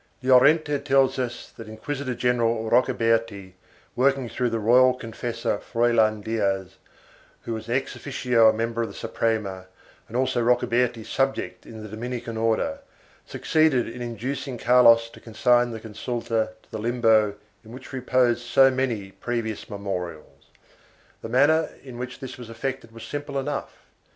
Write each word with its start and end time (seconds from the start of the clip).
Llorente 0.23 0.79
tells 0.79 1.19
us 1.19 1.51
that 1.55 1.67
Inquisitor 1.69 2.15
general 2.15 2.67
Rocaberti, 2.71 3.53
working 3.95 4.27
through 4.29 4.49
the 4.49 4.57
royal 4.57 4.95
confessor 4.95 5.59
Froilan 5.59 6.23
Diaz, 6.23 6.77
who 7.43 7.53
was 7.53 7.69
ex 7.69 7.95
officio 7.95 8.49
a 8.49 8.53
member 8.53 8.81
of 8.81 8.87
the 8.87 8.95
Suprema, 8.95 9.67
and 10.07 10.17
also 10.17 10.41
Rocaberti's 10.41 11.07
subject 11.07 11.67
in 11.67 11.83
the 11.83 11.87
Dominican 11.87 12.35
Order, 12.35 12.79
succeeded 13.27 13.87
in 13.87 14.01
inducing 14.01 14.57
Carlos 14.57 15.07
to 15.11 15.19
consign 15.19 15.69
the 15.69 15.79
consulta 15.79 16.53
to 16.63 16.71
the 16.71 16.79
limbo 16.79 17.35
in 17.63 17.71
which 17.71 17.93
reposed 17.93 18.39
so 18.41 18.71
many 18.71 19.11
previous 19.11 19.69
memorials.1 19.69 20.45
The 21.21 21.29
manner 21.29 21.69
in 21.83 21.99
which 21.99 22.19
this 22.19 22.39
was 22.39 22.49
effected 22.49 22.91
was 22.91 23.03
simple 23.03 23.37
enough. 23.37 23.85